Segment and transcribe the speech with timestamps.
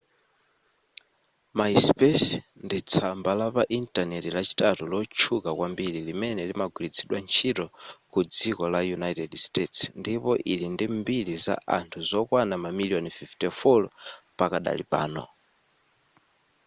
[1.57, 2.29] myspace
[2.65, 7.65] ndi tsamba lapa intaneti lachitatu lotchuka kwambiri limene limagwiritsidwa ntchito
[8.11, 13.81] ku dziko la united states ndipo ili ndi mbiri za anthu zokwana mamiliyoni 54
[14.39, 15.23] pakadali pano